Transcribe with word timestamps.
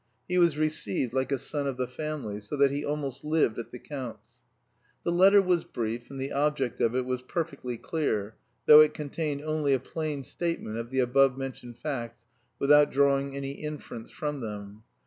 He 0.27 0.39
was 0.39 0.57
received 0.57 1.13
like 1.13 1.31
a 1.31 1.37
son 1.37 1.67
of 1.67 1.77
the 1.77 1.85
family, 1.87 2.39
so 2.39 2.55
that 2.55 2.71
he 2.71 2.83
almost 2.83 3.23
lived 3.23 3.59
at 3.59 3.69
the 3.69 3.77
count's. 3.77 4.37
The 5.03 5.11
letter 5.11 5.43
was 5.43 5.63
brief, 5.63 6.09
and 6.09 6.19
the 6.19 6.31
object 6.31 6.81
of 6.81 6.95
it 6.95 7.05
was 7.05 7.21
perfectly 7.21 7.77
clear, 7.77 8.33
though 8.65 8.79
it 8.81 8.95
contained 8.95 9.43
only 9.43 9.73
a 9.75 9.79
plain 9.79 10.23
statement 10.23 10.77
of 10.77 10.89
the 10.89 11.01
above 11.01 11.37
mentioned 11.37 11.77
facts 11.77 12.25
without 12.57 12.91
drawing 12.91 13.37
any 13.37 13.51
inferences 13.51 14.09
from 14.11 14.39
them. 14.39 14.81